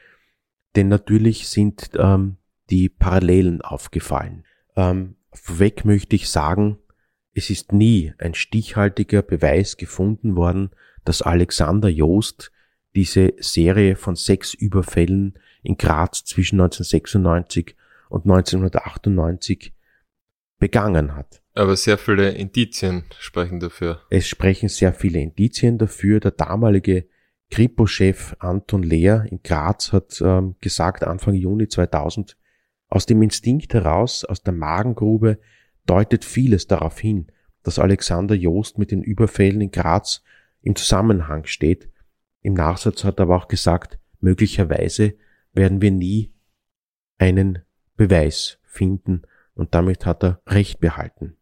[0.76, 2.38] denn natürlich sind ähm,
[2.70, 4.46] die Parallelen aufgefallen.
[4.76, 6.78] Ähm, vorweg möchte ich sagen,
[7.34, 10.72] es ist nie ein stichhaltiger Beweis gefunden worden,
[11.06, 12.52] dass Alexander Joost
[12.96, 17.76] diese Serie von sechs Überfällen in Graz zwischen 1996
[18.10, 19.74] und 1998
[20.58, 21.42] begangen hat.
[21.54, 24.02] Aber sehr viele Indizien sprechen dafür.
[24.10, 26.20] Es sprechen sehr viele Indizien dafür.
[26.20, 27.06] Der damalige
[27.52, 32.38] Kripo-Chef Anton Lehr in Graz hat ähm, gesagt, Anfang Juni 2000,
[32.90, 35.40] aus dem Instinkt heraus, aus der Magengrube,
[35.86, 37.32] deutet vieles darauf hin,
[37.64, 40.24] dass Alexander Joost mit den Überfällen in Graz
[40.62, 41.90] im Zusammenhang steht.
[42.42, 45.16] Im Nachsatz hat er aber auch gesagt, möglicherweise
[45.54, 46.34] werden wir nie
[47.18, 47.60] einen
[47.96, 49.24] Beweis finden
[49.54, 51.38] und damit hat er Recht behalten.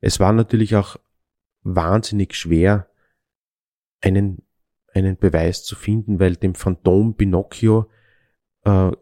[0.00, 0.96] Es war natürlich auch
[1.62, 2.88] wahnsinnig schwer,
[4.00, 4.42] einen,
[4.92, 7.90] einen Beweis zu finden, weil dem Phantom Pinocchio
[8.64, 8.92] äh,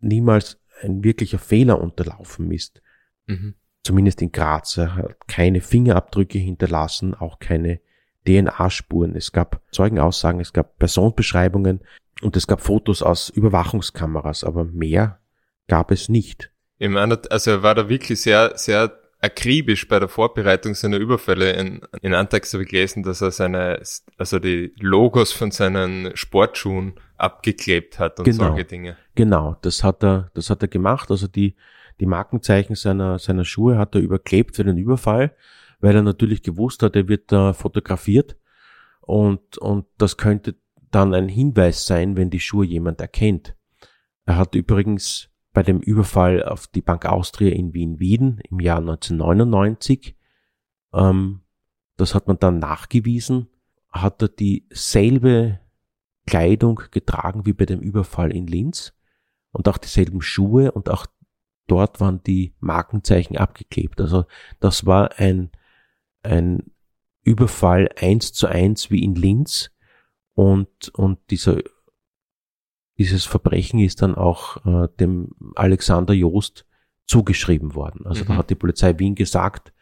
[0.00, 2.82] niemals ein wirklicher Fehler unterlaufen ist.
[3.26, 3.54] Mhm.
[3.84, 4.76] Zumindest in Graz.
[4.76, 7.80] Er hat keine Fingerabdrücke hinterlassen, auch keine
[8.26, 9.16] DNA-Spuren.
[9.16, 11.80] Es gab Zeugenaussagen, es gab Personenbeschreibungen
[12.22, 15.18] und es gab Fotos aus Überwachungskameras, aber mehr
[15.66, 16.52] gab es nicht.
[16.78, 21.52] Ich meine, also er war da wirklich sehr, sehr akribisch bei der Vorbereitung seiner Überfälle.
[21.52, 23.80] In, in Antext habe ich gelesen, dass er seine,
[24.18, 28.96] also die Logos von seinen Sportschuhen abgeklebt hat und genau, solche Dinge.
[29.14, 31.10] Genau, das hat er, das hat er gemacht.
[31.10, 31.54] Also die,
[32.00, 35.36] die Markenzeichen seiner, seiner Schuhe hat er überklebt für den Überfall,
[35.80, 38.36] weil er natürlich gewusst hat, er wird da fotografiert
[39.00, 40.56] und, und das könnte
[40.90, 43.54] dann ein Hinweis sein, wenn die Schuhe jemand erkennt.
[44.26, 50.16] Er hat übrigens bei dem Überfall auf die Bank Austria in Wien-Wieden im Jahr 1999,
[50.94, 51.40] ähm,
[51.96, 53.48] das hat man dann nachgewiesen,
[53.90, 55.60] hat er dieselbe
[56.26, 58.94] Kleidung getragen wie bei dem Überfall in Linz
[59.50, 61.06] und auch dieselben Schuhe und auch
[61.66, 64.00] dort waren die Markenzeichen abgeklebt.
[64.00, 64.24] Also
[64.60, 65.50] das war ein,
[66.22, 66.70] ein
[67.22, 69.70] Überfall eins zu eins wie in Linz
[70.34, 71.58] und, und dieser
[73.02, 76.66] dieses Verbrechen ist dann auch äh, dem Alexander Joost
[77.04, 78.06] zugeschrieben worden.
[78.06, 78.28] Also mhm.
[78.28, 79.72] da hat die Polizei Wien gesagt,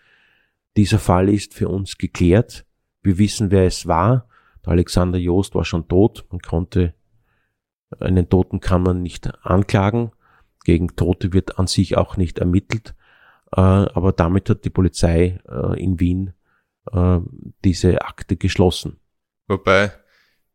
[0.79, 2.65] dieser Fall ist für uns geklärt.
[3.03, 4.27] Wir wissen, wer es war.
[4.65, 6.25] Der Alexander Joost war schon tot.
[6.31, 6.95] Man konnte,
[7.99, 10.13] einen Toten kann man nicht anklagen.
[10.65, 12.95] Gegen Tote wird an sich auch nicht ermittelt.
[13.53, 16.33] Äh, aber damit hat die Polizei äh, in Wien
[16.91, 17.19] äh,
[17.65, 18.99] diese Akte geschlossen.
[19.47, 19.93] Wobei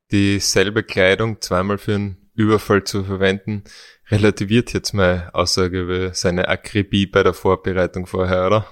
[0.10, 3.64] dieselbe Kleidung zweimal für einen Überfall zu verwenden,
[4.10, 8.68] relativiert jetzt meine Aussage über seine Akribie bei der Vorbereitung vorher, oder?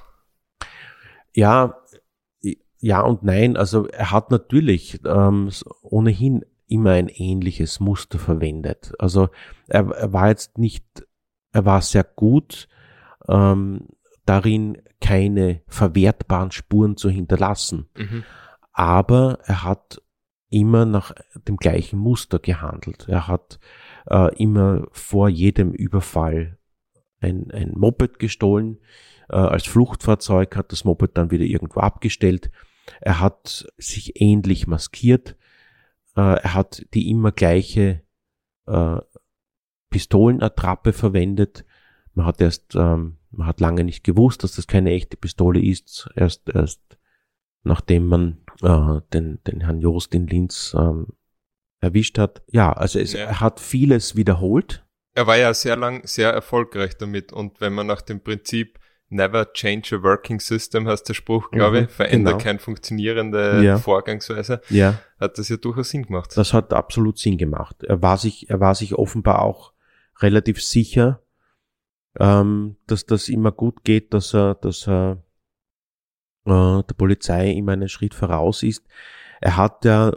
[1.34, 1.78] Ja,
[2.80, 3.58] ja und nein.
[3.58, 5.50] Also er hat natürlich ähm,
[5.82, 8.94] ohnehin immer ein ähnliches Muster verwendet.
[9.00, 9.30] Also
[9.68, 10.86] er, er war jetzt nicht,
[11.52, 12.68] er war sehr gut
[13.28, 13.88] ähm,
[14.26, 17.90] darin, keine verwertbaren Spuren zu hinterlassen.
[17.98, 18.24] Mhm.
[18.72, 20.02] Aber er hat
[20.54, 21.14] immer nach
[21.48, 23.08] dem gleichen Muster gehandelt.
[23.10, 23.60] Er hat
[24.10, 26.58] äh, immer vor jedem Überfall
[27.20, 28.78] ein, ein Moped gestohlen,
[29.30, 32.52] äh, als Fluchtfahrzeug, hat das Moped dann wieder irgendwo abgestellt.
[33.02, 35.36] Er hat sich ähnlich maskiert.
[36.16, 38.02] Äh, er hat die immer gleiche
[38.68, 38.98] äh,
[39.90, 41.66] Pistolenattrappe verwendet.
[42.14, 46.10] Man hat erst, ähm, man hat lange nicht gewusst, dass das keine echte Pistole ist.
[46.16, 46.98] Erst, erst
[47.64, 51.08] nachdem man äh, den, den Herrn Jost in Linz ähm,
[51.80, 52.42] erwischt hat.
[52.52, 54.86] Ja, also es, er hat vieles wiederholt.
[55.16, 59.54] Er war ja sehr lang sehr erfolgreich damit und wenn man nach dem Prinzip Never
[59.54, 62.44] change a working system, heißt der Spruch, glaube mhm, ich, verändert genau.
[62.44, 63.78] keine funktionierende ja.
[63.78, 65.00] Vorgangsweise, ja.
[65.20, 66.32] hat das ja durchaus Sinn gemacht.
[66.36, 67.84] Das hat absolut Sinn gemacht.
[67.84, 69.74] Er war sich, er war sich offenbar auch
[70.20, 71.22] relativ sicher,
[72.20, 75.23] ähm, dass das immer gut geht, dass er, dass er
[76.46, 78.86] äh, der Polizei immer einen Schritt voraus ist.
[79.42, 80.14] Er hat ja,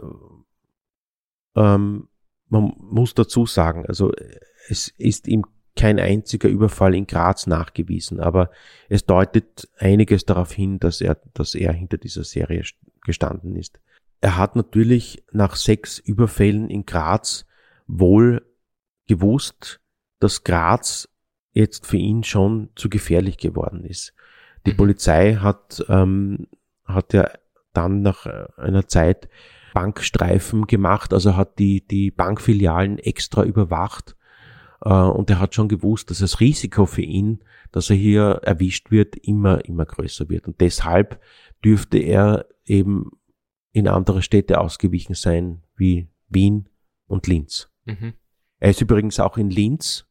[1.55, 2.07] ähm,
[2.49, 4.11] man muss dazu sagen, also
[4.69, 5.43] es ist ihm
[5.75, 8.49] kein einziger Überfall in Graz nachgewiesen, aber
[8.89, 12.63] es deutet einiges darauf hin, dass er, dass er hinter dieser Serie
[13.05, 13.79] gestanden ist.
[14.19, 17.45] Er hat natürlich nach sechs Überfällen in Graz
[17.85, 18.45] wohl
[19.07, 19.79] gewusst,
[20.19, 21.07] dass Graz
[21.51, 24.13] jetzt für ihn schon zu gefährlich geworden ist.
[24.67, 24.77] Die mhm.
[24.77, 26.47] Polizei hat, ähm,
[26.85, 27.29] hat ja
[27.73, 28.25] dann nach
[28.57, 29.29] einer Zeit
[29.73, 34.15] Bankstreifen gemacht, also hat die, die Bankfilialen extra überwacht.
[34.81, 38.91] Äh, und er hat schon gewusst, dass das Risiko für ihn, dass er hier erwischt
[38.91, 40.47] wird, immer, immer größer wird.
[40.47, 41.21] Und deshalb
[41.63, 43.11] dürfte er eben
[43.71, 46.67] in andere Städte ausgewichen sein, wie Wien
[47.05, 47.69] und Linz.
[47.85, 48.13] Mhm.
[48.59, 50.07] Er ist übrigens auch in Linz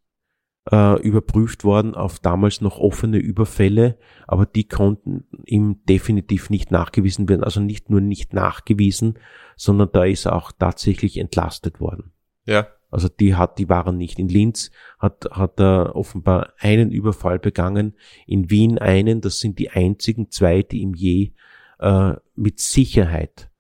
[0.71, 7.29] äh, überprüft worden auf damals noch offene Überfälle, aber die konnten ihm definitiv nicht nachgewiesen
[7.29, 7.45] werden.
[7.45, 9.19] Also nicht nur nicht nachgewiesen,
[9.57, 12.13] sondern da ist er auch tatsächlich entlastet worden.
[12.45, 12.69] Ja.
[12.91, 14.19] Also die hat, die waren nicht.
[14.19, 17.95] In Linz hat, hat er offenbar einen Überfall begangen,
[18.27, 19.21] in Wien einen.
[19.21, 21.33] Das sind die einzigen zwei, die ihm je
[21.79, 23.51] äh, mit Sicherheit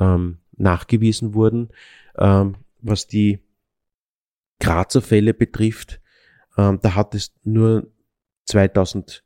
[0.00, 1.68] ähm, nachgewiesen wurden.
[2.16, 3.40] Ähm, was die
[4.58, 6.01] Grazer Fälle betrifft,
[6.56, 7.90] ähm, da hat es nur
[8.46, 9.22] 2001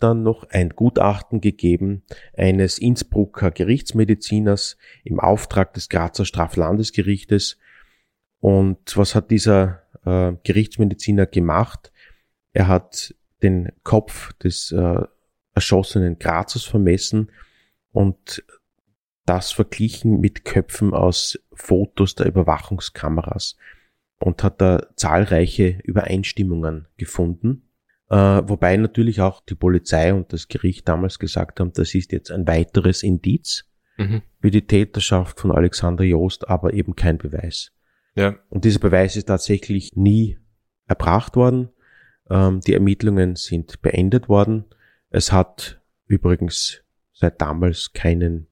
[0.00, 2.02] dann noch ein Gutachten gegeben
[2.36, 7.58] eines Innsbrucker Gerichtsmediziners im Auftrag des Grazer Straflandesgerichtes.
[8.40, 11.92] Und was hat dieser äh, Gerichtsmediziner gemacht?
[12.52, 15.02] Er hat den Kopf des äh,
[15.54, 17.30] erschossenen Grazers vermessen
[17.92, 18.44] und
[19.26, 23.56] das verglichen mit Köpfen aus Fotos der Überwachungskameras
[24.18, 27.68] und hat da zahlreiche Übereinstimmungen gefunden.
[28.10, 32.30] Äh, wobei natürlich auch die Polizei und das Gericht damals gesagt haben, das ist jetzt
[32.30, 33.64] ein weiteres Indiz
[33.96, 34.22] mhm.
[34.40, 37.72] für die Täterschaft von Alexander Joost, aber eben kein Beweis.
[38.14, 38.36] Ja.
[38.48, 40.38] Und dieser Beweis ist tatsächlich nie
[40.86, 41.68] erbracht worden.
[42.30, 44.64] Ähm, die Ermittlungen sind beendet worden.
[45.10, 48.46] Es hat übrigens seit damals keinen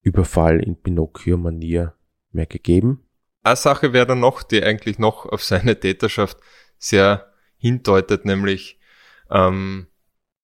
[0.00, 1.94] Überfall in Pinocchio-Manier
[2.32, 3.04] mehr gegeben.
[3.42, 6.38] Eine Sache wäre dann noch, die eigentlich noch auf seine Täterschaft
[6.78, 8.78] sehr hindeutet, nämlich
[9.30, 9.86] ähm,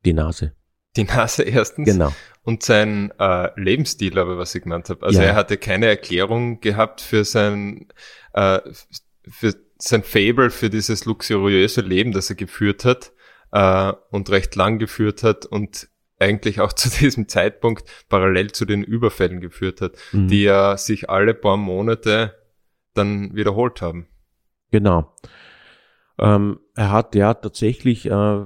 [0.05, 0.55] die Nase.
[0.97, 1.89] Die Nase erstens.
[1.89, 2.13] Genau.
[2.43, 5.05] Und sein äh, Lebensstil, aber was ich genannt habe.
[5.05, 5.27] Also ja.
[5.27, 7.89] er hatte keine Erklärung gehabt für sein
[8.33, 8.61] äh,
[9.29, 13.13] für sein Fable für dieses luxuriöse Leben, das er geführt hat
[13.53, 15.89] äh, und recht lang geführt hat und
[16.19, 20.29] eigentlich auch zu diesem Zeitpunkt parallel zu den Überfällen geführt hat, mhm.
[20.29, 22.38] die ja sich alle paar Monate
[22.99, 24.07] dann wiederholt haben.
[24.71, 25.15] Genau.
[26.19, 28.45] Ähm, er hat ja tatsächlich äh,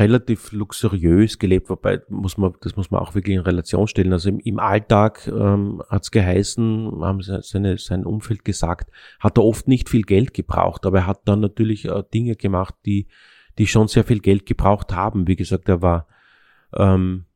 [0.00, 4.12] relativ luxuriös gelebt, wobei muss man, das muss man auch wirklich in Relation stellen.
[4.12, 9.44] Also im, im Alltag ähm, hat es geheißen, haben seine, sein Umfeld gesagt, hat er
[9.44, 13.08] oft nicht viel Geld gebraucht, aber er hat dann natürlich äh, Dinge gemacht, die,
[13.58, 15.26] die schon sehr viel Geld gebraucht haben.
[15.26, 16.06] Wie gesagt, er war
[16.74, 17.26] ähm,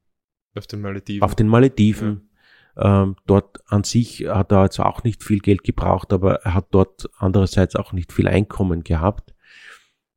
[0.56, 1.22] auf den Malediven.
[1.22, 2.30] Auf den Malediven.
[2.76, 6.66] Ähm, dort an sich hat er jetzt auch nicht viel Geld gebraucht, aber er hat
[6.70, 9.34] dort andererseits auch nicht viel Einkommen gehabt.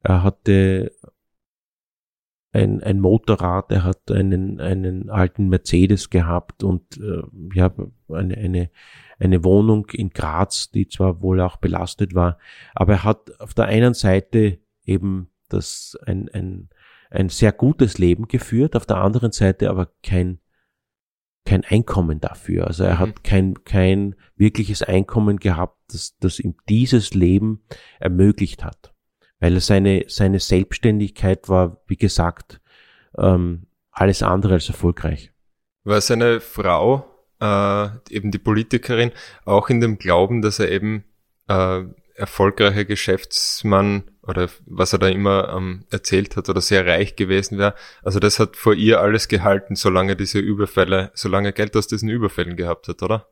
[0.02, 0.92] Er hatte
[2.58, 7.22] ein, ein Motorrad, er hat einen, einen alten Mercedes gehabt und äh,
[7.54, 7.72] ja,
[8.10, 8.72] eine, eine,
[9.20, 12.38] eine Wohnung in Graz, die zwar wohl auch belastet war,
[12.74, 16.70] aber er hat auf der einen Seite eben das ein, ein,
[17.12, 20.40] ein sehr gutes Leben geführt, auf der anderen Seite aber kein
[21.48, 22.68] kein Einkommen dafür.
[22.68, 23.00] Also er mhm.
[23.00, 27.64] hat kein, kein wirkliches Einkommen gehabt, das, das ihm dieses Leben
[28.00, 28.94] ermöglicht hat.
[29.40, 32.60] Weil er seine, seine Selbstständigkeit war, wie gesagt,
[33.18, 35.32] ähm, alles andere als erfolgreich.
[35.86, 37.06] War seine Frau,
[37.40, 39.12] äh, eben die Politikerin,
[39.46, 41.06] auch in dem Glauben, dass er eben
[41.48, 41.84] äh,
[42.18, 47.76] erfolgreicher Geschäftsmann oder was er da immer ähm, erzählt hat oder sehr reich gewesen wäre.
[48.02, 52.58] Also das hat vor ihr alles gehalten, solange diese Überfälle, solange Geld aus diesen Überfällen
[52.58, 53.28] gehabt hat, oder?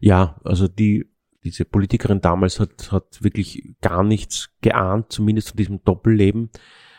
[0.00, 1.10] Ja, also die,
[1.42, 6.50] diese Politikerin damals hat, hat wirklich gar nichts geahnt, zumindest von diesem Doppelleben.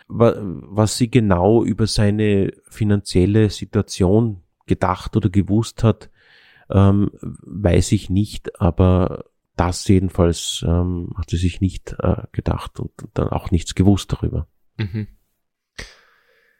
[0.07, 6.09] Was sie genau über seine finanzielle Situation gedacht oder gewusst hat,
[6.69, 9.25] ähm, weiß ich nicht, aber
[9.59, 14.47] das jedenfalls ähm, hat sie sich nicht äh, gedacht und dann auch nichts gewusst darüber.
[14.77, 15.07] Mhm.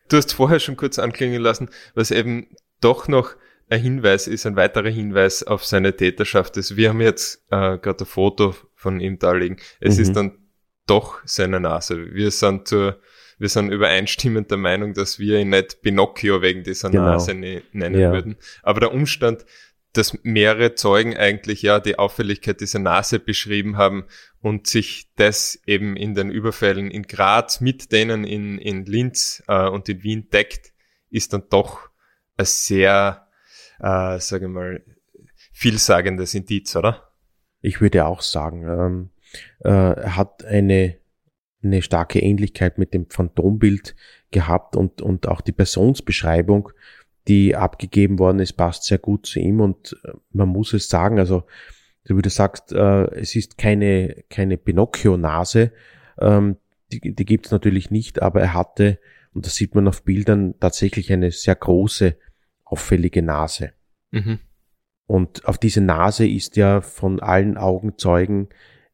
[0.09, 2.47] Du hast vorher schon kurz anklingen lassen, was eben
[2.81, 3.35] doch noch
[3.69, 6.75] ein Hinweis ist, ein weiterer Hinweis auf seine Täterschaft ist.
[6.75, 9.57] Wir haben jetzt äh, gerade ein Foto von ihm da liegen.
[9.79, 10.01] Es mhm.
[10.01, 10.37] ist dann
[10.87, 12.13] doch seine Nase.
[12.13, 12.99] Wir sind zur,
[13.37, 17.03] wir sind übereinstimmend der Meinung, dass wir ihn nicht Pinocchio wegen dieser genau.
[17.03, 18.11] Nase ne nennen ja.
[18.11, 18.37] würden.
[18.63, 19.45] Aber der Umstand,
[19.93, 24.05] dass mehrere Zeugen eigentlich ja die Auffälligkeit dieser Nase beschrieben haben
[24.41, 29.67] und sich das eben in den Überfällen in Graz mit denen in, in Linz äh,
[29.67, 30.73] und in Wien deckt,
[31.09, 31.89] ist dann doch
[32.37, 33.27] ein sehr,
[33.79, 34.83] äh, sage ich mal,
[35.51, 37.11] vielsagendes Indiz, oder?
[37.61, 39.09] Ich würde auch sagen, ähm,
[39.59, 40.97] äh, er hat eine,
[41.61, 43.95] eine starke Ähnlichkeit mit dem Phantombild
[44.31, 46.71] gehabt und, und auch die Personsbeschreibung
[47.29, 51.19] die abgegeben worden ist, passt sehr gut zu ihm und äh, man muss es sagen,
[51.19, 51.43] also
[52.03, 55.71] wie du sagst, äh, es ist keine, keine Pinocchio-Nase,
[56.19, 56.57] ähm,
[56.91, 58.99] die, die gibt es natürlich nicht, aber er hatte,
[59.33, 62.15] und das sieht man auf Bildern, tatsächlich eine sehr große,
[62.65, 63.73] auffällige Nase.
[64.11, 64.39] Mhm.
[65.05, 68.49] Und auf diese Nase ist ja von allen Augenzeugen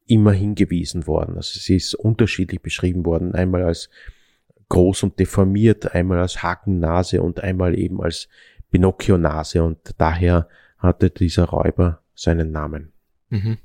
[0.06, 1.36] immer hingewiesen worden.
[1.36, 3.34] Also sie ist unterschiedlich beschrieben worden.
[3.34, 3.90] Einmal als
[4.68, 8.28] groß und deformiert, einmal als Hakennase und einmal eben als
[8.70, 10.48] Pinocchio-Nase und daher
[10.78, 12.92] hatte dieser Räuber seinen Namen.
[13.28, 13.58] Mhm.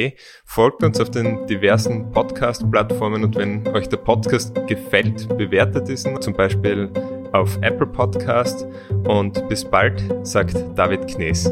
[0.44, 6.34] Folgt uns auf den diversen Podcast-Plattformen und wenn euch der Podcast gefällt, bewertet diesen zum
[6.34, 6.90] Beispiel
[7.32, 8.66] auf Apple Podcast
[9.06, 11.50] und bis bald, sagt David Knes.